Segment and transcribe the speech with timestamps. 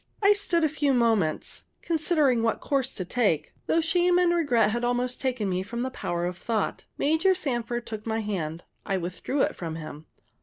[0.23, 4.83] I stood a few moments, considering what course to take, though shame and regret had
[4.83, 6.85] almost taken from me the power of thought.
[6.97, 8.63] Major Sanford took my hand.
[8.83, 10.07] I withdrew it from him.